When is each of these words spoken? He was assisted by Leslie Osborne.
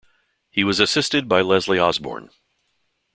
He 0.49 0.63
was 0.63 0.79
assisted 0.79 1.29
by 1.29 1.41
Leslie 1.41 1.77
Osborne. 1.77 2.31